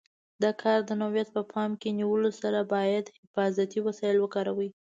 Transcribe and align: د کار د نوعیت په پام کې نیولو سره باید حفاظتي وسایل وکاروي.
د 0.43 0.45
کار 0.61 0.79
د 0.85 0.91
نوعیت 1.01 1.29
په 1.35 1.41
پام 1.53 1.71
کې 1.81 1.89
نیولو 1.99 2.31
سره 2.41 2.59
باید 2.73 3.13
حفاظتي 3.19 3.79
وسایل 3.87 4.17
وکاروي. 4.19 4.69